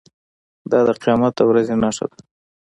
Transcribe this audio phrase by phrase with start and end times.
[0.71, 2.19] دا د قیامت د ورځې نښه ده.